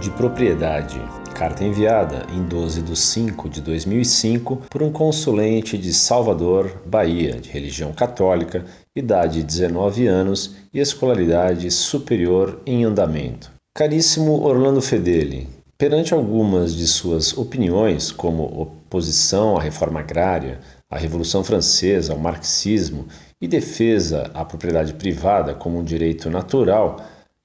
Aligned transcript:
de 0.00 0.10
propriedade. 0.10 1.00
Carta 1.34 1.64
enviada 1.64 2.26
em 2.32 2.42
12 2.42 2.82
de 2.82 2.96
5 2.96 3.48
de 3.48 3.60
2005 3.60 4.62
por 4.70 4.82
um 4.82 4.92
consulente 4.92 5.76
de 5.76 5.92
Salvador, 5.92 6.82
Bahia, 6.86 7.32
de 7.34 7.48
religião 7.48 7.92
católica, 7.92 8.64
idade 8.94 9.42
19 9.42 10.06
anos 10.06 10.56
e 10.72 10.80
escolaridade 10.80 11.70
superior 11.70 12.60
em 12.66 12.84
andamento. 12.84 13.50
Caríssimo 13.76 14.42
Orlando 14.42 14.80
Fedeli, 14.80 15.48
perante 15.76 16.14
algumas 16.14 16.74
de 16.74 16.86
suas 16.86 17.36
opiniões, 17.36 18.10
como 18.10 18.42
oposição 18.42 19.56
à 19.56 19.62
reforma 19.62 20.00
agrária, 20.00 20.60
à 20.90 20.96
Revolução 20.96 21.44
Francesa, 21.44 22.12
ao 22.12 22.18
marxismo 22.18 23.06
e 23.40 23.46
defesa 23.46 24.30
à 24.34 24.44
propriedade 24.44 24.94
privada 24.94 25.54
como 25.54 25.78
um 25.78 25.84
direito 25.84 26.28
natural, 26.30 26.96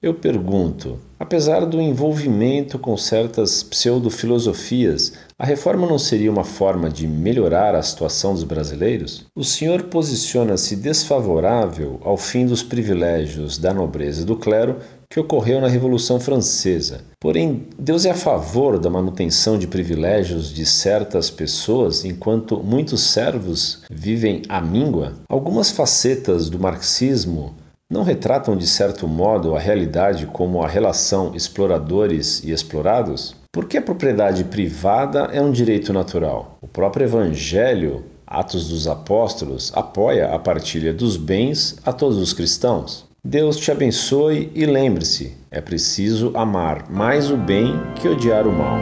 eu 0.04 0.12
pergunto: 0.12 0.98
apesar 1.24 1.64
do 1.64 1.80
envolvimento 1.80 2.78
com 2.78 2.98
certas 2.98 3.62
pseudo-filosofias, 3.62 5.14
a 5.38 5.46
reforma 5.46 5.86
não 5.86 5.98
seria 5.98 6.30
uma 6.30 6.44
forma 6.44 6.90
de 6.90 7.08
melhorar 7.08 7.74
a 7.74 7.82
situação 7.82 8.34
dos 8.34 8.44
brasileiros? 8.44 9.24
O 9.34 9.42
senhor 9.42 9.84
posiciona-se 9.84 10.76
desfavorável 10.76 11.98
ao 12.04 12.18
fim 12.18 12.44
dos 12.44 12.62
privilégios 12.62 13.56
da 13.56 13.72
nobreza 13.72 14.20
e 14.20 14.26
do 14.26 14.36
clero 14.36 14.76
que 15.08 15.18
ocorreu 15.18 15.62
na 15.62 15.68
Revolução 15.68 16.20
Francesa. 16.20 17.00
Porém, 17.18 17.68
Deus 17.78 18.04
é 18.04 18.10
a 18.10 18.14
favor 18.14 18.78
da 18.78 18.90
manutenção 18.90 19.58
de 19.58 19.66
privilégios 19.66 20.52
de 20.52 20.66
certas 20.66 21.30
pessoas 21.30 22.04
enquanto 22.04 22.62
muitos 22.62 23.00
servos 23.00 23.82
vivem 23.90 24.42
à 24.46 24.60
míngua? 24.60 25.14
Algumas 25.26 25.70
facetas 25.70 26.50
do 26.50 26.58
marxismo 26.58 27.54
não 27.90 28.02
retratam 28.02 28.56
de 28.56 28.66
certo 28.66 29.06
modo 29.06 29.54
a 29.54 29.58
realidade 29.60 30.26
como 30.26 30.62
a 30.62 30.66
relação 30.66 31.34
exploradores 31.34 32.42
e 32.42 32.50
explorados? 32.50 33.36
Por 33.52 33.66
que 33.66 33.76
a 33.78 33.82
propriedade 33.82 34.42
privada 34.44 35.28
é 35.32 35.40
um 35.40 35.52
direito 35.52 35.92
natural? 35.92 36.58
O 36.60 36.66
próprio 36.66 37.04
Evangelho, 37.04 38.04
Atos 38.26 38.68
dos 38.68 38.88
Apóstolos, 38.88 39.70
apoia 39.74 40.34
a 40.34 40.38
partilha 40.38 40.92
dos 40.92 41.16
bens 41.16 41.76
a 41.84 41.92
todos 41.92 42.18
os 42.18 42.32
cristãos. 42.32 43.06
Deus 43.24 43.56
te 43.56 43.70
abençoe 43.70 44.50
e 44.54 44.66
lembre-se: 44.66 45.36
é 45.50 45.60
preciso 45.60 46.32
amar 46.34 46.90
mais 46.90 47.30
o 47.30 47.36
bem 47.36 47.74
que 47.94 48.08
odiar 48.08 48.46
o 48.46 48.52
mal. 48.52 48.76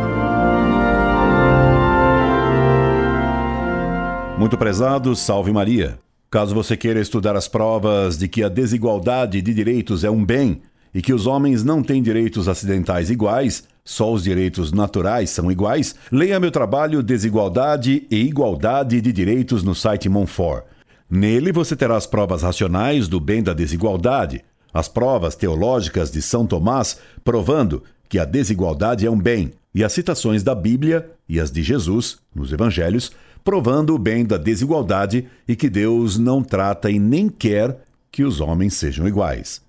Muito 4.39 4.57
prezado, 4.57 5.15
salve 5.15 5.53
Maria. 5.53 5.99
Caso 6.33 6.55
você 6.55 6.79
queira 6.79 6.99
estudar 6.99 7.37
as 7.37 7.47
provas 7.47 8.17
de 8.17 8.27
que 8.27 8.43
a 8.43 8.49
desigualdade 8.49 9.43
de 9.43 9.53
direitos 9.53 10.03
é 10.03 10.11
um 10.11 10.25
bem 10.25 10.63
e 10.95 11.03
que 11.03 11.13
os 11.13 11.27
homens 11.27 11.63
não 11.63 11.83
têm 11.83 12.03
direitos 12.03 12.49
acidentais 12.49 13.11
iguais, 13.11 13.65
só 13.85 14.11
os 14.11 14.25
direitos 14.25 14.73
naturais 14.73 15.29
são 15.29 15.53
iguais, 15.53 15.95
leia 16.11 16.41
meu 16.41 16.51
trabalho 16.51 17.03
Desigualdade 17.03 18.07
e 18.11 18.17
Igualdade 18.17 18.99
de 19.03 19.13
Direitos 19.13 19.63
no 19.63 19.75
site 19.75 20.09
Monfort. 20.09 20.65
Nele 21.11 21.53
você 21.53 21.77
terá 21.77 21.99
as 21.99 22.07
provas 22.07 22.41
racionais 22.41 23.09
do 23.09 23.21
bem 23.21 23.43
da 23.43 23.53
desigualdade, 23.53 24.43
as 24.73 24.89
provas 24.89 25.37
teológicas 25.37 26.11
de 26.11 26.23
São 26.23 26.47
Tomás 26.47 26.97
provando 27.23 27.83
que 28.09 28.19
a 28.19 28.25
desigualdade 28.25 29.07
é 29.07 29.11
um 29.11 29.21
bem, 29.21 29.53
e 29.75 29.85
as 29.85 29.93
citações 29.93 30.43
da 30.43 30.55
Bíblia 30.55 31.11
e 31.29 31.39
as 31.39 31.51
de 31.51 31.63
Jesus, 31.63 32.17
nos 32.35 32.53
Evangelhos, 32.53 33.13
provando 33.45 33.95
o 33.95 33.99
bem 33.99 34.25
da 34.25 34.37
desigualdade 34.37 35.27
e 35.47 35.57
que 35.57 35.69
Deus 35.69 36.19
não 36.19 36.43
trata 36.43 36.91
e 36.91 36.99
nem 36.99 37.29
quer 37.29 37.85
que 38.11 38.25
os 38.25 38.41
homens 38.41 38.75
sejam 38.75 39.07
iguais. 39.09 39.63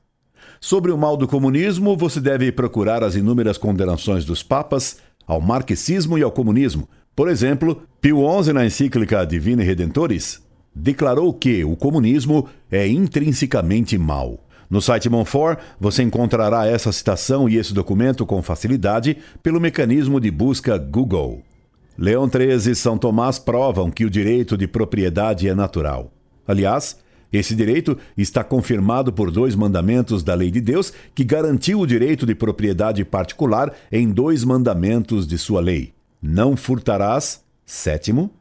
Sobre 0.59 0.91
o 0.91 0.97
mal 0.97 1.17
do 1.17 1.27
comunismo, 1.27 1.97
você 1.97 2.21
deve 2.21 2.51
procurar 2.51 3.03
as 3.03 3.15
inúmeras 3.15 3.57
condenações 3.57 4.25
dos 4.25 4.41
papas 4.41 4.97
ao 5.27 5.41
marxismo 5.41 6.17
e 6.17 6.23
ao 6.23 6.31
comunismo. 6.31 6.87
Por 7.15 7.29
exemplo, 7.29 7.81
Pio 8.01 8.19
XI, 8.41 8.53
na 8.53 8.65
encíclica 8.65 9.25
Divine 9.25 9.63
Redentores, 9.63 10.41
declarou 10.73 11.33
que 11.33 11.63
o 11.63 11.75
comunismo 11.75 12.47
é 12.71 12.87
intrinsecamente 12.87 13.97
mal. 13.97 14.39
No 14.69 14.81
site 14.81 15.09
Monfort, 15.09 15.59
você 15.79 16.01
encontrará 16.01 16.65
essa 16.65 16.91
citação 16.91 17.47
e 17.47 17.57
esse 17.57 17.73
documento 17.73 18.25
com 18.25 18.41
facilidade 18.41 19.17
pelo 19.43 19.59
mecanismo 19.59 20.19
de 20.19 20.31
busca 20.31 20.77
Google. 20.77 21.43
Leão 21.97 22.27
XIII 22.27 22.71
e 22.71 22.75
São 22.75 22.97
Tomás 22.97 23.37
provam 23.37 23.91
que 23.91 24.03
o 24.03 24.09
direito 24.09 24.57
de 24.57 24.67
propriedade 24.67 25.47
é 25.47 25.53
natural. 25.53 26.11
Aliás, 26.47 26.97
esse 27.31 27.55
direito 27.55 27.97
está 28.17 28.43
confirmado 28.43 29.13
por 29.13 29.29
dois 29.29 29.55
mandamentos 29.55 30.23
da 30.23 30.33
lei 30.33 30.49
de 30.49 30.59
Deus 30.59 30.91
que 31.13 31.23
garantiu 31.23 31.79
o 31.79 31.87
direito 31.87 32.25
de 32.25 32.33
propriedade 32.33 33.05
particular 33.05 33.73
em 33.91 34.09
dois 34.09 34.43
mandamentos 34.43 35.27
de 35.27 35.37
sua 35.37 35.61
lei: 35.61 35.93
não 36.21 36.57
furtarás, 36.57 37.43
sétimo, 37.65 38.31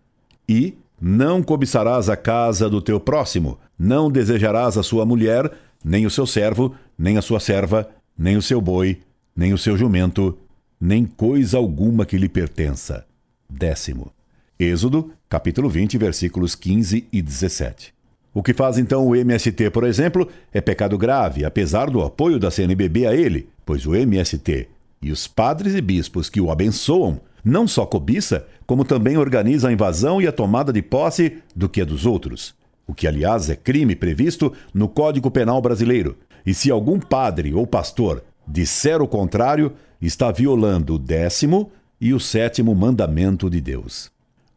e 0.49 0.75
não 1.01 1.43
cobiçarás 1.43 2.09
a 2.09 2.17
casa 2.17 2.71
do 2.71 2.81
teu 2.81 2.99
próximo, 2.99 3.59
não 3.79 4.11
desejarás 4.11 4.79
a 4.79 4.83
sua 4.83 5.05
mulher, 5.05 5.51
nem 5.85 6.07
o 6.07 6.11
seu 6.11 6.27
servo, 6.27 6.75
nem 6.97 7.19
a 7.19 7.23
sua 7.23 7.41
serva, 7.41 7.89
nem 8.17 8.37
o 8.37 8.43
seu 8.43 8.61
boi, 8.61 9.01
nem 9.37 9.53
o 9.53 9.59
seu 9.59 9.77
jumento, 9.77 10.39
nem 10.81 11.05
coisa 11.05 11.59
alguma 11.59 12.07
que 12.07 12.17
lhe 12.17 12.29
pertença 12.29 13.05
décimo. 13.53 14.13
Êxodo, 14.59 15.13
capítulo 15.29 15.69
20, 15.69 15.99
versículos 15.99 16.55
15 16.55 17.07
e 17.13 17.23
17. 17.23 17.93
O 18.35 18.43
que 18.43 18.55
faz 18.55 18.79
então 18.79 19.07
o 19.07 19.15
MST, 19.15 19.71
por 19.71 19.85
exemplo, 19.85 20.27
é 20.53 20.61
pecado 20.61 20.97
grave, 20.97 21.45
apesar 21.45 21.91
do 21.91 22.01
apoio 22.01 22.39
da 22.39 22.51
CNBB 22.51 23.07
a 23.07 23.15
ele, 23.15 23.49
pois 23.67 23.87
o 23.87 23.95
MST 23.95 24.69
e 25.03 25.11
os 25.11 25.27
padres 25.27 25.75
e 25.75 25.81
bispos 25.81 26.31
que 26.31 26.41
o 26.41 26.51
abençoam 26.51 27.21
não 27.45 27.67
só 27.67 27.85
cobiça, 27.85 28.47
como 28.67 28.85
também 28.85 29.17
organiza 29.17 29.69
a 29.69 29.73
invasão 29.73 30.23
e 30.23 30.27
a 30.27 30.33
tomada 30.33 30.73
de 30.73 30.81
posse 30.81 31.39
do 31.55 31.69
que 31.69 31.81
é 31.81 31.85
dos 31.85 32.07
outros. 32.07 32.55
O 32.87 32.95
que, 32.95 33.07
aliás, 33.07 33.51
é 33.51 33.57
crime 33.57 33.97
previsto 33.97 34.53
no 34.73 34.89
Código 34.89 35.31
Penal 35.31 35.61
brasileiro. 35.61 36.17
E 36.47 36.55
se 36.55 36.71
algum 36.71 36.99
padre 36.99 37.53
ou 37.53 37.67
pastor 37.67 38.23
disser 38.47 39.03
o 39.03 39.09
contrário, 39.09 39.73
está 40.01 40.31
violando 40.31 40.95
o 40.95 40.99
décimo 40.99 41.71
e 42.03 42.13
o 42.13 42.19
sétimo 42.19 42.75
mandamento 42.75 43.49
de 43.49 43.61
Deus. 43.61 44.11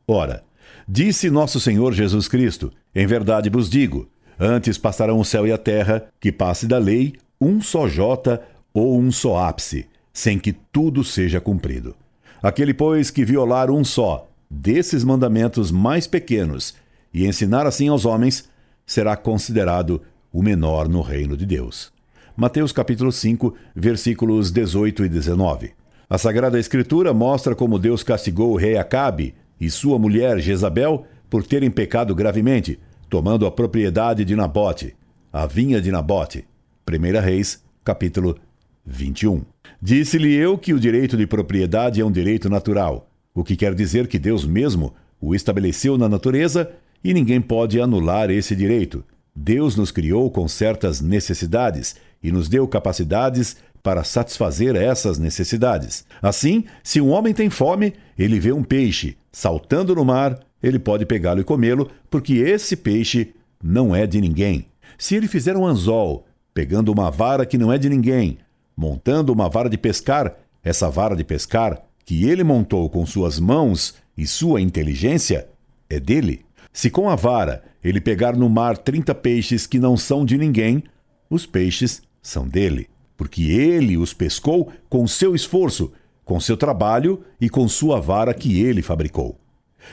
Ora, 0.08 0.44
disse 0.88 1.30
nosso 1.30 1.60
Senhor 1.60 1.94
Jesus 1.94 2.28
Cristo: 2.28 2.74
Em 2.94 3.06
verdade 3.06 3.52
vos 3.52 3.70
digo, 3.70 4.10
antes 4.40 4.80
passarão 4.80 5.20
o 5.20 5.24
céu 5.24 5.46
e 5.46 5.52
a 5.52 5.58
terra, 5.58 6.08
que 6.20 6.32
passe 6.32 6.66
da 6.66 6.80
lei 6.80 7.14
um 7.40 7.62
só 7.62 7.88
jota 7.88 8.42
ou 8.74 9.00
um 9.00 9.12
só 9.12 9.38
ápice, 9.46 9.86
sem 10.12 10.40
que 10.40 10.52
tudo 10.52 11.04
seja 11.04 11.40
cumprido. 11.40 11.96
Aquele, 12.42 12.74
pois, 12.74 13.12
que 13.12 13.24
violar 13.24 13.70
um 13.70 13.84
só 13.84 14.28
desses 14.50 15.04
mandamentos 15.04 15.70
mais 15.70 16.08
pequenos 16.08 16.74
e 17.14 17.28
ensinar 17.28 17.68
assim 17.68 17.90
aos 17.90 18.06
homens, 18.06 18.50
será 18.88 19.16
considerado 19.16 20.02
o 20.34 20.42
menor 20.42 20.90
no 20.90 21.02
reino 21.02 21.38
de 21.38 21.46
Deus. 21.46 21.94
Mateus 22.36 22.72
capítulo 22.72 23.12
5, 23.12 23.54
versículos 23.76 24.52
18 24.52 25.06
e 25.06 25.10
19. 25.10 25.85
A 26.08 26.20
Sagrada 26.20 26.60
Escritura 26.60 27.14
mostra 27.14 27.56
como 27.56 27.80
Deus 27.80 28.04
castigou 28.04 28.52
o 28.52 28.56
rei 28.56 28.78
Acabe 28.78 29.34
e 29.60 29.72
sua 29.72 29.98
mulher 29.98 30.40
Jezabel 30.40 31.06
por 31.28 31.44
terem 31.44 31.72
pecado 31.72 32.14
gravemente, 32.14 32.80
tomando 33.10 33.46
a 33.46 33.52
propriedade 33.52 34.24
de 34.24 34.36
Nabote, 34.36 34.96
a 35.34 35.48
vinha 35.48 35.82
de 35.82 35.92
Nabote. 35.92 36.46
1 36.88 37.20
Reis, 37.22 37.64
capítulo 37.84 38.38
21. 38.86 39.42
Disse-lhe 39.82 40.32
eu 40.36 40.60
que 40.60 40.76
o 40.76 40.80
direito 40.80 41.18
de 41.18 41.26
propriedade 41.26 42.00
é 42.00 42.06
um 42.06 42.12
direito 42.12 42.52
natural, 42.52 43.10
o 43.34 43.44
que 43.44 43.56
quer 43.56 43.74
dizer 43.74 44.08
que 44.08 44.20
Deus 44.20 44.46
mesmo 44.46 44.94
o 45.20 45.34
estabeleceu 45.34 45.98
na 45.98 46.08
natureza 46.08 46.72
e 47.04 47.16
ninguém 47.16 47.42
pode 47.42 47.82
anular 47.82 48.30
esse 48.30 48.56
direito. 48.56 49.04
Deus 49.36 49.76
nos 49.76 49.90
criou 49.90 50.30
com 50.30 50.48
certas 50.48 51.02
necessidades 51.02 51.96
e 52.22 52.32
nos 52.32 52.48
deu 52.48 52.68
capacidades 52.68 53.58
para 53.86 54.04
satisfazer 54.04 54.76
essas 54.76 55.20
necessidades. 55.20 56.08
Assim, 56.20 56.64
se 56.82 57.00
um 57.00 57.12
homem 57.12 57.36
tem 57.36 57.52
fome, 57.52 57.94
ele 58.18 58.40
vê 58.40 58.52
um 58.52 58.64
peixe 58.64 59.16
saltando 59.32 59.94
no 59.94 60.04
mar, 60.04 60.40
ele 60.64 60.80
pode 60.80 61.06
pegá-lo 61.06 61.42
e 61.42 61.44
comê-lo, 61.44 61.92
porque 62.10 62.34
esse 62.34 62.76
peixe 62.76 63.36
não 63.64 63.96
é 63.96 64.08
de 64.08 64.20
ninguém. 64.20 64.66
Se 64.98 65.14
ele 65.14 65.28
fizer 65.28 65.56
um 65.56 65.68
anzol, 65.68 66.26
pegando 66.52 66.92
uma 66.92 67.12
vara 67.12 67.46
que 67.46 67.60
não 67.60 67.72
é 67.72 67.78
de 67.78 67.88
ninguém, 67.88 68.40
montando 68.76 69.32
uma 69.32 69.48
vara 69.48 69.70
de 69.70 69.78
pescar, 69.78 70.36
essa 70.64 70.90
vara 70.90 71.16
de 71.16 71.24
pescar 71.24 71.80
que 72.04 72.28
ele 72.28 72.44
montou 72.44 72.90
com 72.90 73.06
suas 73.06 73.40
mãos 73.40 73.94
e 74.18 74.26
sua 74.26 74.62
inteligência 74.62 75.48
é 75.88 76.00
dele. 76.00 76.44
Se 76.74 76.90
com 76.90 77.08
a 77.08 77.16
vara 77.16 77.64
ele 77.84 78.02
pegar 78.02 78.36
no 78.36 78.50
mar 78.50 78.80
trinta 78.80 79.14
peixes 79.14 79.68
que 79.68 79.78
não 79.78 79.96
são 79.96 80.26
de 80.26 80.40
ninguém, 80.40 80.84
os 81.30 81.46
peixes 81.46 82.02
são 82.20 82.48
dele 82.48 82.90
porque 83.18 83.44
ele 83.44 83.98
os 83.98 84.14
pescou 84.14 84.72
com 84.90 85.08
seu 85.08 85.36
esforço, 85.36 85.92
com 86.24 86.40
seu 86.40 86.58
trabalho 86.58 87.22
e 87.40 87.50
com 87.50 87.68
sua 87.68 88.00
vara 88.00 88.34
que 88.34 88.62
ele 88.62 88.82
fabricou. 88.82 89.40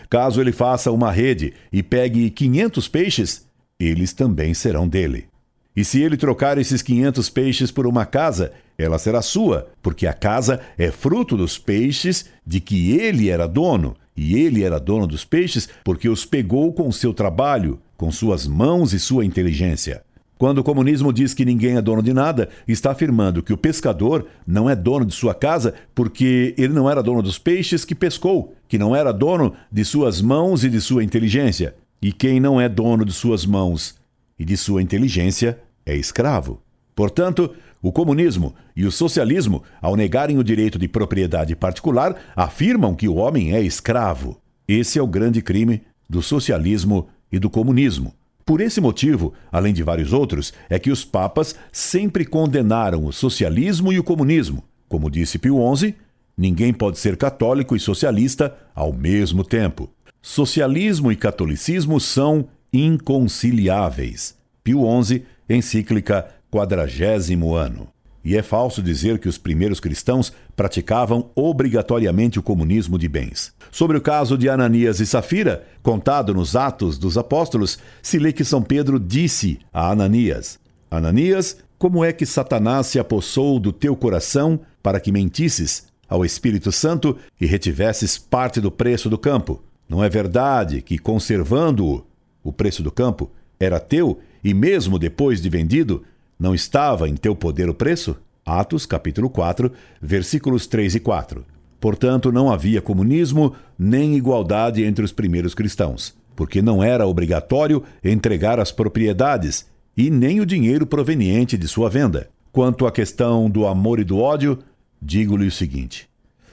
Caso 0.09 0.41
ele 0.41 0.53
faça 0.53 0.91
uma 0.91 1.11
rede 1.11 1.53
e 1.73 1.83
pegue 1.83 2.31
quinhentos 2.31 2.89
peixes, 2.89 3.47
eles 3.79 4.13
também 4.13 4.55
serão 4.55 4.89
dele. 4.89 5.27
E 5.75 5.85
se 5.85 6.03
ele 6.03 6.17
trocar 6.17 6.59
esses 6.59 6.83
500 6.83 7.31
peixes 7.31 7.71
por 7.71 7.87
uma 7.87 8.05
casa, 8.05 8.53
ela 8.77 8.99
será 8.99 9.23
sua, 9.23 9.69
porque 9.83 10.07
a 10.07 10.13
casa 10.13 10.61
é 10.77 10.91
fruto 10.91 11.37
dos 11.37 11.59
peixes 11.59 12.27
de 12.47 12.61
que 12.61 12.93
ele 12.93 13.31
era 13.31 13.47
dono. 13.47 13.97
E 14.15 14.35
ele 14.39 14.63
era 14.63 14.79
dono 14.79 15.07
dos 15.07 15.25
peixes 15.25 15.69
porque 15.83 16.09
os 16.09 16.27
pegou 16.27 16.73
com 16.75 16.93
seu 16.93 17.15
trabalho, 17.15 17.81
com 17.97 18.13
suas 18.13 18.47
mãos 18.47 18.93
e 18.93 19.01
sua 19.01 19.25
inteligência. 19.25 20.03
Quando 20.43 20.59
o 20.59 20.65
comunismo 20.65 21.13
diz 21.13 21.33
que 21.33 21.45
ninguém 21.45 21.77
é 21.77 21.81
dono 21.81 22.03
de 22.03 22.13
nada, 22.13 22.49
está 22.67 22.91
afirmando 22.91 23.45
que 23.45 23.53
o 23.53 23.57
pescador 23.57 24.27
não 24.45 24.69
é 24.69 24.75
dono 24.75 25.07
de 25.07 25.15
sua 25.15 25.33
casa 25.33 25.73
porque 25.95 26.53
ele 26.59 26.73
não 26.73 26.91
era 26.91 27.01
dono 27.01 27.23
dos 27.23 27.39
peixes 27.39 27.85
que 27.85 27.95
pescou, 27.95 28.53
que 28.67 28.77
não 28.77 28.97
era 28.97 29.13
dono 29.13 29.55
de 29.71 29.85
suas 29.85 30.21
mãos 30.21 30.65
e 30.65 30.69
de 30.69 30.81
sua 30.81 31.05
inteligência. 31.05 31.77
E 32.03 32.13
quem 32.13 32.41
não 32.41 32.61
é 32.61 32.69
dono 32.69 33.05
de 33.05 33.13
suas 33.13 33.47
mãos 33.47 33.95
e 34.37 34.45
de 34.45 34.57
sua 34.57 34.83
inteligência 34.83 35.61
é 35.87 35.95
escravo. 35.95 36.61
Portanto, 36.93 37.55
o 37.81 37.93
comunismo 37.93 38.53
e 38.75 38.85
o 38.85 38.91
socialismo, 38.91 39.63
ao 39.81 39.95
negarem 39.95 40.39
o 40.39 40.43
direito 40.43 40.77
de 40.77 40.89
propriedade 40.89 41.55
particular, 41.55 42.17
afirmam 42.35 42.97
que 42.97 43.07
o 43.07 43.15
homem 43.15 43.55
é 43.55 43.63
escravo. 43.63 44.41
Esse 44.67 44.99
é 44.99 45.03
o 45.03 45.07
grande 45.07 45.41
crime 45.41 45.83
do 46.11 46.21
socialismo 46.21 47.07
e 47.31 47.39
do 47.39 47.49
comunismo. 47.49 48.13
Por 48.45 48.61
esse 48.61 48.81
motivo, 48.81 49.33
além 49.51 49.73
de 49.73 49.83
vários 49.83 50.13
outros, 50.13 50.53
é 50.69 50.79
que 50.79 50.91
os 50.91 51.05
papas 51.05 51.55
sempre 51.71 52.25
condenaram 52.25 53.05
o 53.05 53.13
socialismo 53.13 53.93
e 53.93 53.99
o 53.99 54.05
comunismo. 54.05 54.65
Como 54.89 55.11
disse 55.11 55.39
Pio 55.39 55.59
XI, 55.77 55.95
ninguém 56.37 56.73
pode 56.73 56.99
ser 56.99 57.17
católico 57.17 57.77
e 57.77 57.81
socialista 57.81 58.55
ao 58.75 58.93
mesmo 58.93 59.45
tempo. 59.45 59.89
Socialismo 60.21 61.11
e 61.11 61.17
catolicismo 61.17 62.01
são 62.01 62.49
inconciliáveis. 62.73 64.37
Pio 64.63 64.83
XI, 65.03 65.25
encíclica 65.49 66.29
Quadragésimo 66.51 67.55
Ano. 67.55 67.92
E 68.25 68.37
é 68.37 68.43
falso 68.43 68.83
dizer 68.83 69.19
que 69.19 69.29
os 69.29 69.37
primeiros 69.37 69.81
cristãos 69.81 70.33
praticavam 70.55 71.31
obrigatoriamente 71.35 72.39
o 72.39 72.43
comunismo 72.43 72.99
de 72.99 73.09
bens. 73.09 73.53
Sobre 73.71 73.97
o 73.97 74.01
caso 74.01 74.39
de 74.39 74.49
Ananias 74.49 75.01
e 75.01 75.07
Safira, 75.07 75.67
contado 75.83 76.33
nos 76.33 76.55
Atos 76.55 76.99
dos 76.99 77.19
Apóstolos, 77.19 77.79
se 78.01 78.19
lê 78.19 78.33
que 78.33 78.45
São 78.45 78.63
Pedro 78.63 79.01
disse 79.01 79.59
a 79.73 79.91
Ananias: 79.91 80.59
Ananias, 80.91 81.57
como 81.79 82.05
é 82.05 82.13
que 82.13 82.25
Satanás 82.25 82.87
se 82.87 82.99
apossou 82.99 83.59
do 83.59 83.73
teu 83.73 83.97
coração 83.97 84.61
para 84.83 85.01
que 85.01 85.11
mentisses 85.11 85.87
ao 86.09 86.25
Espírito 86.25 86.71
Santo 86.71 87.17
e 87.41 87.47
retivesses 87.47 88.19
parte 88.19 88.61
do 88.61 88.71
preço 88.71 89.11
do 89.11 89.19
campo? 89.19 89.61
Não 89.89 90.03
é 90.03 90.09
verdade 90.09 90.81
que, 90.81 90.97
conservando-o, 90.97 92.07
o 92.45 92.53
preço 92.53 92.83
do 92.83 92.93
campo 92.93 93.31
era 93.59 93.81
teu 93.81 94.21
e 94.45 94.55
mesmo 94.55 94.99
depois 94.99 95.41
de 95.41 95.49
vendido, 95.49 96.05
não 96.43 96.57
estava 96.57 97.09
em 97.09 97.15
teu 97.15 97.37
poder 97.37 97.69
o 97.69 97.75
preço? 97.75 98.17
Atos, 98.45 98.85
capítulo 98.85 99.31
4, 99.31 99.71
versículos 100.01 100.67
3 100.67 100.97
e 100.97 101.01
4. 101.01 101.45
Portanto, 101.81 102.33
não 102.33 102.51
havia 102.51 102.83
comunismo 102.83 103.55
nem 103.79 104.17
igualdade 104.17 104.83
entre 104.83 105.05
os 105.05 105.13
primeiros 105.13 105.55
cristãos, 105.55 106.17
porque 106.35 106.61
não 106.61 106.83
era 106.83 107.07
obrigatório 107.07 107.85
entregar 108.03 108.59
as 108.59 108.73
propriedades 108.73 109.67
e 109.97 110.11
nem 110.11 110.41
o 110.41 110.47
dinheiro 110.47 110.85
proveniente 110.85 111.57
de 111.57 111.69
sua 111.69 111.89
venda. 111.89 112.29
Quanto 112.51 112.89
à 112.89 112.91
questão 112.91 113.49
do 113.49 113.65
amor 113.65 114.01
e 114.01 114.05
do 114.05 114.19
ódio, 114.19 114.59
digo-lhe 115.01 115.47
o 115.47 115.53
seguinte: 115.53 116.09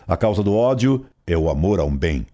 a 0.07 0.15
causa 0.15 0.43
do 0.43 0.53
ódio 0.53 1.03
é 1.25 1.35
o 1.35 1.49
amor 1.49 1.79
a 1.79 1.83
um 1.83 1.97
bem. 1.97 2.27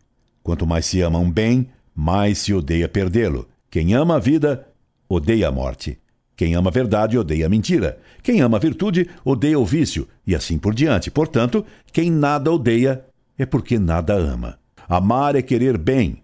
Quanto 0.44 0.68
mais 0.68 0.86
se 0.86 1.00
ama 1.00 1.20
um 1.20 1.32
bem, 1.32 1.70
mais 1.96 2.40
se 2.40 2.54
odeia 2.54 2.90
perdê-lo. 2.90 3.48
Quem 3.72 3.94
ama 3.94 4.18
a 4.18 4.20
vida, 4.20 4.68
odeia 5.08 5.48
a 5.48 5.52
morte. 5.54 5.98
Quem 6.36 6.54
ama 6.54 6.70
a 6.70 6.74
verdade 6.74 7.18
odeia 7.18 7.46
a 7.46 7.50
mentira. 7.50 7.98
Quem 8.22 8.42
ama 8.42 8.58
a 8.58 8.60
virtude 8.60 9.10
odeia 9.24 9.58
o 9.58 9.66
vício, 9.66 10.08
e 10.28 10.36
assim 10.36 10.58
por 10.58 10.74
diante. 10.74 11.10
Portanto, 11.10 11.66
quem 11.92 12.12
nada 12.12 12.52
odeia 12.52 13.06
é 13.38 13.46
porque 13.46 13.80
nada 13.80 14.14
ama. 14.14 14.60
Amar 14.88 15.36
é 15.36 15.42
querer 15.42 15.78
bem. 15.78 16.22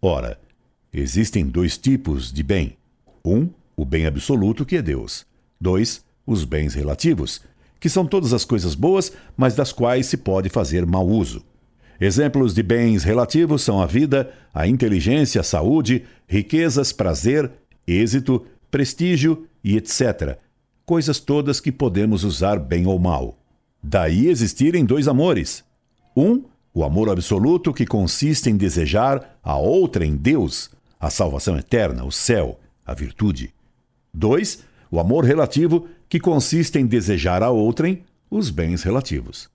Ora, 0.00 0.38
existem 0.92 1.44
dois 1.44 1.76
tipos 1.76 2.32
de 2.32 2.42
bem: 2.42 2.76
um, 3.24 3.48
o 3.76 3.84
bem 3.84 4.06
absoluto, 4.06 4.64
que 4.64 4.76
é 4.76 4.82
Deus. 4.82 5.26
Dois, 5.60 6.04
os 6.26 6.44
bens 6.44 6.74
relativos, 6.74 7.40
que 7.80 7.88
são 7.88 8.06
todas 8.06 8.32
as 8.32 8.44
coisas 8.44 8.74
boas, 8.74 9.12
mas 9.36 9.54
das 9.54 9.72
quais 9.72 10.06
se 10.06 10.16
pode 10.16 10.48
fazer 10.48 10.86
mau 10.86 11.06
uso. 11.06 11.44
Exemplos 12.00 12.54
de 12.54 12.62
bens 12.62 13.02
relativos 13.02 13.62
são 13.62 13.80
a 13.80 13.86
vida, 13.86 14.30
a 14.54 14.68
inteligência, 14.68 15.40
a 15.40 15.44
saúde, 15.44 16.04
riquezas, 16.28 16.92
prazer, 16.92 17.50
êxito, 17.86 18.46
prestígio 18.70 19.47
e 19.62 19.76
etc. 19.76 20.38
Coisas 20.84 21.20
todas 21.20 21.60
que 21.60 21.72
podemos 21.72 22.24
usar 22.24 22.58
bem 22.58 22.86
ou 22.86 22.98
mal. 22.98 23.38
Daí 23.82 24.26
existirem 24.28 24.84
dois 24.84 25.06
amores. 25.06 25.64
Um, 26.16 26.44
o 26.74 26.84
amor 26.84 27.08
absoluto, 27.08 27.72
que 27.72 27.86
consiste 27.86 28.50
em 28.50 28.56
desejar 28.56 29.38
a 29.42 29.56
outra 29.56 30.04
em 30.04 30.16
Deus, 30.16 30.70
a 30.98 31.10
salvação 31.10 31.56
eterna, 31.58 32.04
o 32.04 32.12
céu, 32.12 32.58
a 32.84 32.94
virtude. 32.94 33.52
Dois, 34.12 34.64
o 34.90 34.98
amor 34.98 35.24
relativo, 35.24 35.88
que 36.08 36.18
consiste 36.18 36.78
em 36.78 36.86
desejar 36.86 37.42
a 37.42 37.50
outrem 37.50 38.02
os 38.30 38.50
bens 38.50 38.82
relativos. 38.82 39.48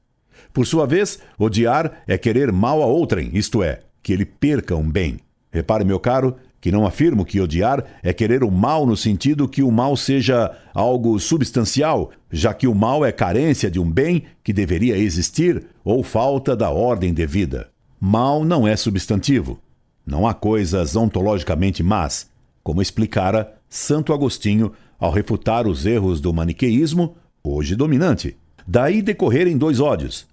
Por 0.51 0.67
sua 0.67 0.85
vez, 0.85 1.19
odiar 1.38 2.03
é 2.07 2.17
querer 2.17 2.51
mal 2.51 2.81
a 2.81 2.85
outrem, 2.85 3.31
isto 3.33 3.63
é, 3.63 3.79
que 4.01 4.13
ele 4.13 4.25
perca 4.25 4.75
um 4.75 4.89
bem. 4.89 5.19
Repare, 5.51 5.83
meu 5.83 6.00
caro, 6.00 6.35
que 6.63 6.71
não 6.71 6.86
afirmo 6.86 7.25
que 7.25 7.42
odiar 7.42 7.83
é 8.01 8.13
querer 8.13 8.42
o 8.42 8.50
mal 8.50 8.86
no 8.86 8.95
sentido 8.95 9.50
que 9.50 9.62
o 9.62 9.69
mal 9.69 9.98
seja 9.98 10.50
algo 10.74 11.19
substancial, 11.19 12.12
já 12.31 12.54
que 12.54 12.69
o 12.69 12.74
mal 12.74 13.04
é 13.04 13.12
carência 13.12 13.69
de 13.69 13.81
um 13.81 13.92
bem 13.92 14.24
que 14.42 14.54
deveria 14.54 14.98
existir 14.98 15.65
ou 15.83 16.01
falta 16.01 16.56
da 16.56 16.69
ordem 16.69 17.13
devida. 17.13 17.68
Mal 18.00 18.45
não 18.45 18.65
é 18.65 18.77
substantivo. 18.77 19.60
Não 20.06 20.25
há 20.25 20.33
coisas 20.33 20.95
ontologicamente 20.95 21.83
más, 21.83 22.30
como 22.63 22.81
explicara 22.81 23.54
Santo 23.68 24.13
Agostinho 24.13 24.71
ao 24.98 25.12
refutar 25.12 25.68
os 25.68 25.86
erros 25.86 26.21
do 26.21 26.31
maniqueísmo, 26.31 27.18
hoje 27.44 27.75
dominante. 27.75 28.38
Daí 28.65 29.01
decorrerem 29.01 29.57
dois 29.57 29.81
ódios. 29.81 30.25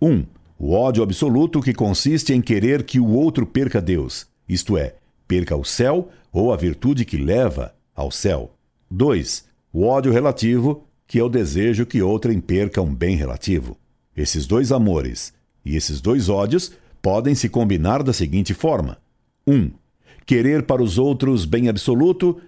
Um, 0.00 0.24
o 0.58 0.72
ódio 0.72 1.02
absoluto 1.02 1.60
que 1.60 1.74
consiste 1.74 2.32
em 2.32 2.40
querer 2.40 2.84
que 2.84 2.98
o 2.98 3.10
outro 3.10 3.44
perca 3.44 3.82
Deus, 3.82 4.26
isto 4.48 4.78
é, 4.78 4.94
perca 5.26 5.56
o 5.56 5.64
céu 5.64 6.08
ou 6.32 6.52
a 6.52 6.56
virtude 6.56 7.04
que 7.04 7.16
leva 7.16 7.74
ao 7.94 8.10
céu. 8.10 8.54
2. 8.90 9.44
O 9.72 9.84
ódio 9.84 10.12
relativo, 10.12 10.86
que 11.06 11.18
é 11.18 11.22
o 11.22 11.28
desejo 11.28 11.86
que 11.86 12.02
outrem 12.02 12.40
perca 12.40 12.80
um 12.82 12.94
bem 12.94 13.16
relativo. 13.16 13.76
Esses 14.16 14.46
dois 14.46 14.70
amores 14.70 15.32
e 15.64 15.76
esses 15.76 16.00
dois 16.00 16.28
ódios 16.28 16.72
podem 17.00 17.34
se 17.34 17.48
combinar 17.48 18.02
da 18.02 18.12
seguinte 18.12 18.54
forma: 18.54 18.98
1. 19.46 19.54
Um, 19.54 19.70
querer 20.26 20.62
para 20.62 20.82
os 20.82 20.98
outros 20.98 21.44
bem 21.44 21.68
absoluto 21.68 22.40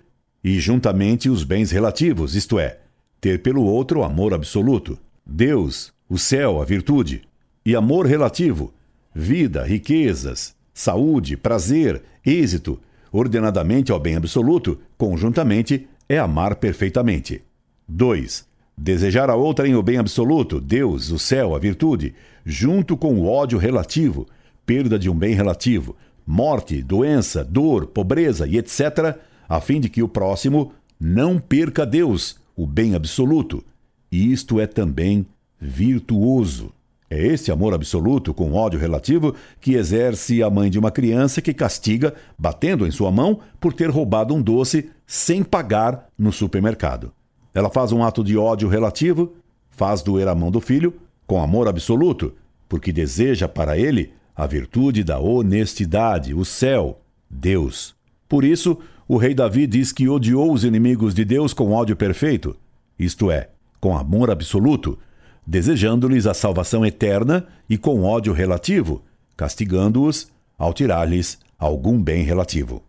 e 0.42 0.60
juntamente 0.60 1.28
os 1.28 1.42
bens 1.42 1.70
relativos, 1.70 2.34
isto 2.34 2.58
é, 2.58 2.78
ter 3.20 3.42
pelo 3.42 3.64
outro 3.64 4.02
amor 4.02 4.32
absoluto, 4.32 4.98
Deus, 5.26 5.92
o 6.08 6.16
céu, 6.16 6.62
a 6.62 6.64
virtude, 6.64 7.22
e 7.64 7.74
amor 7.74 8.06
relativo, 8.06 8.72
vida, 9.12 9.64
riquezas, 9.64 10.54
saúde, 10.72 11.36
prazer, 11.36 12.02
êxito, 12.26 12.78
ordenadamente 13.12 13.92
ao 13.92 14.00
bem 14.00 14.16
absoluto, 14.16 14.78
conjuntamente, 14.98 15.86
é 16.08 16.18
amar 16.18 16.56
perfeitamente. 16.56 17.42
2. 17.88 18.46
Desejar 18.76 19.30
a 19.30 19.34
outra 19.34 19.66
em 19.66 19.74
o 19.74 19.82
bem 19.82 19.96
absoluto, 19.96 20.60
Deus, 20.60 21.10
o 21.10 21.18
céu, 21.18 21.54
a 21.54 21.58
virtude, 21.58 22.14
junto 22.44 22.96
com 22.96 23.14
o 23.14 23.26
ódio 23.26 23.58
relativo, 23.58 24.26
perda 24.66 24.98
de 24.98 25.08
um 25.08 25.14
bem 25.14 25.34
relativo, 25.34 25.96
morte, 26.26 26.82
doença, 26.82 27.42
dor, 27.44 27.86
pobreza 27.86 28.46
e 28.46 28.58
etc., 28.58 29.16
a 29.48 29.60
fim 29.60 29.80
de 29.80 29.88
que 29.88 30.02
o 30.02 30.08
próximo 30.08 30.72
não 31.00 31.38
perca 31.38 31.86
Deus, 31.86 32.38
o 32.56 32.66
bem 32.66 32.94
absoluto. 32.94 33.64
Isto 34.10 34.60
é 34.60 34.66
também 34.66 35.26
virtuoso. 35.60 36.72
É 37.08 37.24
esse 37.24 37.52
amor 37.52 37.72
absoluto 37.72 38.34
com 38.34 38.52
ódio 38.52 38.80
relativo 38.80 39.34
que 39.60 39.74
exerce 39.74 40.42
a 40.42 40.50
mãe 40.50 40.68
de 40.68 40.78
uma 40.78 40.90
criança 40.90 41.40
que 41.40 41.54
castiga, 41.54 42.14
batendo 42.36 42.86
em 42.86 42.90
sua 42.90 43.10
mão, 43.10 43.40
por 43.60 43.72
ter 43.72 43.88
roubado 43.90 44.34
um 44.34 44.42
doce 44.42 44.90
sem 45.06 45.42
pagar 45.42 46.08
no 46.18 46.32
supermercado. 46.32 47.12
Ela 47.54 47.70
faz 47.70 47.92
um 47.92 48.02
ato 48.02 48.24
de 48.24 48.36
ódio 48.36 48.68
relativo, 48.68 49.34
faz 49.70 50.02
doer 50.02 50.26
a 50.26 50.34
mão 50.34 50.50
do 50.50 50.60
filho, 50.60 50.94
com 51.26 51.40
amor 51.40 51.68
absoluto, 51.68 52.34
porque 52.68 52.92
deseja 52.92 53.48
para 53.48 53.78
ele 53.78 54.12
a 54.34 54.46
virtude 54.46 55.04
da 55.04 55.18
honestidade, 55.18 56.34
o 56.34 56.44
céu, 56.44 57.00
Deus. 57.30 57.94
Por 58.28 58.44
isso, 58.44 58.78
o 59.08 59.16
rei 59.16 59.34
Davi 59.34 59.66
diz 59.66 59.92
que 59.92 60.08
odiou 60.08 60.52
os 60.52 60.64
inimigos 60.64 61.14
de 61.14 61.24
Deus 61.24 61.54
com 61.54 61.72
ódio 61.72 61.96
perfeito, 61.96 62.56
isto 62.98 63.30
é, 63.30 63.50
com 63.80 63.96
amor 63.96 64.30
absoluto, 64.30 64.98
desejando-lhes 65.46 66.26
a 66.26 66.34
salvação 66.34 66.84
eterna 66.84 67.46
e 67.68 67.78
com 67.78 68.02
ódio 68.02 68.32
relativo, 68.32 69.02
castigando-os 69.36 70.28
ao 70.58 70.72
tirar-lhes 70.72 71.38
algum 71.58 72.02
bem 72.02 72.24
relativo. 72.24 72.82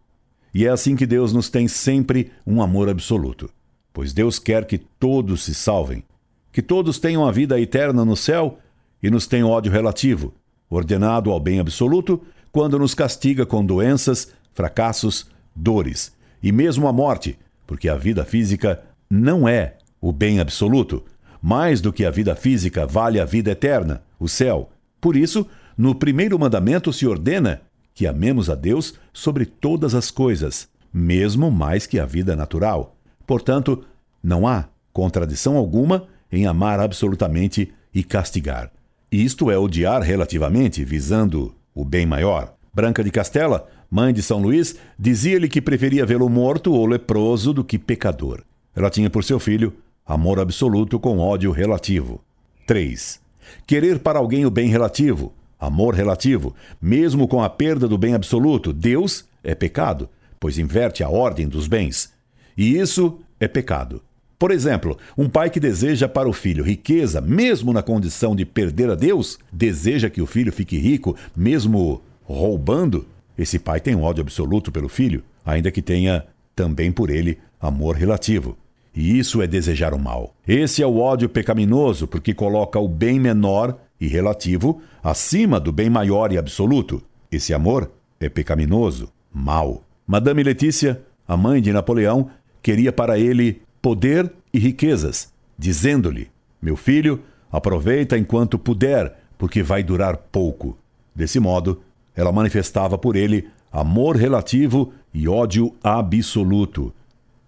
E 0.53 0.65
é 0.65 0.69
assim 0.69 0.95
que 0.95 1.05
Deus 1.05 1.33
nos 1.33 1.49
tem 1.49 1.67
sempre 1.67 2.31
um 2.45 2.61
amor 2.61 2.89
absoluto. 2.89 3.49
pois 3.93 4.13
Deus 4.13 4.37
quer 4.37 4.65
que 4.65 4.77
todos 4.77 5.43
se 5.43 5.55
salvem, 5.55 6.03
que 6.51 6.61
todos 6.61 6.99
tenham 6.99 7.25
a 7.25 7.31
vida 7.31 7.59
eterna 7.59 8.05
no 8.05 8.15
céu 8.15 8.59
e 9.01 9.09
nos 9.09 9.25
tem 9.25 9.43
ódio 9.43 9.71
relativo, 9.71 10.35
ordenado 10.69 11.31
ao 11.31 11.39
bem 11.39 11.59
absoluto, 11.59 12.21
quando 12.51 12.77
nos 12.77 12.93
castiga 12.93 13.43
com 13.43 13.65
doenças, 13.65 14.31
fracassos, 14.53 15.25
dores 15.55 16.11
e 16.43 16.51
mesmo 16.51 16.87
a 16.87 16.93
morte, 16.93 17.39
porque 17.65 17.89
a 17.89 17.95
vida 17.95 18.23
física 18.23 18.83
não 19.09 19.47
é 19.47 19.77
o 19.99 20.11
bem 20.11 20.39
absoluto. 20.39 21.03
Mais 21.41 21.81
do 21.81 21.93
que 21.93 22.05
a 22.05 22.11
vida 22.11 22.35
física 22.35 22.85
vale 22.85 23.19
a 23.19 23.25
vida 23.25 23.51
eterna, 23.51 24.01
o 24.19 24.27
céu. 24.27 24.69
Por 24.99 25.15
isso, 25.15 25.47
no 25.77 25.93
primeiro 25.93 26.37
mandamento 26.39 26.91
se 26.91 27.05
ordena 27.05 27.61
que 27.93 28.07
amemos 28.07 28.49
a 28.49 28.55
Deus 28.55 28.95
sobre 29.13 29.45
todas 29.45 29.95
as 29.95 30.11
coisas, 30.11 30.69
mesmo 30.93 31.49
mais 31.51 31.85
que 31.85 31.99
a 31.99 32.05
vida 32.05 32.35
natural. 32.35 32.95
Portanto, 33.25 33.83
não 34.23 34.47
há 34.47 34.65
contradição 34.93 35.57
alguma 35.57 36.07
em 36.31 36.45
amar 36.45 36.79
absolutamente 36.79 37.73
e 37.93 38.03
castigar. 38.03 38.71
Isto 39.11 39.49
é 39.49 39.57
odiar 39.57 40.01
relativamente, 40.01 40.83
visando 40.83 41.55
o 41.73 41.85
bem 41.85 42.05
maior. 42.05 42.53
Branca 42.73 43.03
de 43.03 43.09
Castela, 43.09 43.67
mãe 43.89 44.13
de 44.13 44.21
São 44.21 44.41
Luís, 44.41 44.75
dizia-lhe 44.99 45.47
que 45.47 45.61
preferia 45.61 46.05
vê-lo 46.05 46.27
morto 46.29 46.73
ou 46.73 46.85
leproso 46.85 47.53
do 47.53 47.63
que 47.63 47.79
pecador. 47.79 48.43
Ela 48.75 48.89
tinha 48.89 49.09
por 49.09 49.23
seu 49.23 49.39
filho 49.39 49.73
amor 50.07 50.39
absoluto 50.39 50.97
com 50.99 51.19
ódio 51.19 51.51
relativo. 51.51 52.21
3. 52.65 53.19
Querer 53.65 53.99
para 53.99 54.19
alguém 54.19 54.45
o 54.45 54.49
bem 54.49 54.69
relativo, 54.69 55.33
amor 55.59 55.93
relativo, 55.93 56.55
mesmo 56.81 57.27
com 57.27 57.43
a 57.43 57.49
perda 57.49 57.87
do 57.87 57.97
bem 57.97 58.13
absoluto, 58.13 58.71
Deus 58.71 59.25
é 59.43 59.53
pecado, 59.53 60.09
pois 60.39 60.57
inverte 60.57 61.03
a 61.03 61.09
ordem 61.09 61.47
dos 61.47 61.67
bens. 61.67 62.13
E 62.57 62.77
isso 62.77 63.19
é 63.39 63.47
pecado. 63.47 64.01
Por 64.39 64.51
exemplo, 64.51 64.97
um 65.17 65.27
pai 65.27 65.49
que 65.49 65.59
deseja 65.59 66.07
para 66.07 66.29
o 66.29 66.33
filho 66.33 66.63
riqueza, 66.63 67.19
mesmo 67.19 67.73
na 67.73 67.81
condição 67.81 68.35
de 68.35 68.45
perder 68.45 68.89
a 68.89 68.95
Deus, 68.95 69.39
deseja 69.51 70.09
que 70.09 70.21
o 70.21 70.27
filho 70.27 70.53
fique 70.53 70.77
rico, 70.77 71.15
mesmo 71.35 72.01
roubando. 72.23 73.07
Esse 73.37 73.57
pai 73.57 73.79
tem 73.79 73.95
um 73.95 74.03
ódio 74.03 74.21
absoluto 74.21 74.71
pelo 74.71 74.87
filho, 74.87 75.23
ainda 75.43 75.71
que 75.71 75.81
tenha 75.81 76.23
também 76.55 76.91
por 76.91 77.09
ele 77.09 77.39
amor 77.59 77.95
relativo. 77.95 78.55
E 78.97 79.19
isso 79.19 79.43
é 79.43 79.45
desejar 79.45 79.93
o 79.93 79.99
mal. 79.99 80.33
Esse 80.47 80.81
é 80.81 80.87
o 80.87 80.97
ódio 80.97 81.29
pecaminoso, 81.29 82.07
porque 82.07 82.33
coloca 82.33 82.79
o 82.79 82.87
bem 82.87 83.19
menor 83.19 83.77
e 84.01 84.07
relativo 84.07 84.81
acima 85.03 85.59
do 85.59 85.71
bem 85.71 85.87
maior 85.87 86.31
e 86.31 86.37
absoluto. 86.37 87.03
Esse 87.31 87.53
amor 87.53 87.91
é 88.19 88.27
pecaminoso, 88.27 89.13
mal. 89.31 89.83
Madame 90.07 90.41
Letícia, 90.41 90.99
a 91.27 91.37
mãe 91.37 91.61
de 91.61 91.71
Napoleão, 91.71 92.31
queria 92.59 92.91
para 92.91 93.19
ele 93.19 93.61
poder 93.83 94.33
e 94.51 94.57
riquezas, 94.57 95.31
dizendo-lhe: 95.55 96.31
Meu 96.59 96.75
filho, 96.75 97.21
aproveita 97.51 98.17
enquanto 98.17 98.57
puder, 98.57 99.15
porque 99.37 99.61
vai 99.61 99.83
durar 99.83 100.17
pouco. 100.17 100.75
Desse 101.13 101.39
modo, 101.39 101.83
ela 102.15 102.31
manifestava 102.31 102.97
por 102.97 103.15
ele 103.15 103.47
amor 103.71 104.15
relativo 104.15 104.91
e 105.13 105.27
ódio 105.27 105.75
absoluto. 105.83 106.91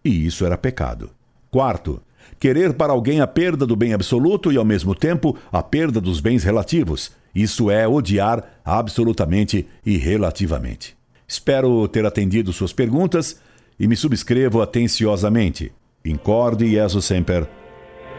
E 0.05 0.27
isso 0.27 0.45
era 0.45 0.55
pecado. 0.55 1.09
Quarto, 1.51 2.01
querer 2.39 2.73
para 2.73 2.93
alguém 2.93 3.21
a 3.21 3.27
perda 3.27 3.65
do 3.65 3.75
bem 3.75 3.93
absoluto 3.93 4.51
e, 4.51 4.57
ao 4.57 4.65
mesmo 4.65 4.93
tempo, 4.93 5.35
a 5.51 5.63
perda 5.63 5.99
dos 5.99 6.19
bens 6.19 6.43
relativos. 6.43 7.11
Isso 7.33 7.69
é 7.69 7.87
odiar 7.87 8.43
absolutamente 8.63 9.67
e 9.85 9.97
relativamente. 9.97 10.97
Espero 11.27 11.87
ter 11.87 12.05
atendido 12.05 12.51
suas 12.51 12.73
perguntas 12.73 13.39
e 13.79 13.87
me 13.87 13.95
subscrevo 13.95 14.61
atenciosamente. 14.61 15.71
Incorde 16.03 16.69
Jesus 16.69 17.05
Semper, 17.05 17.47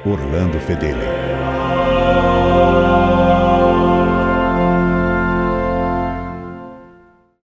Orlando 0.05 0.59
Fedeli. 0.61 1.60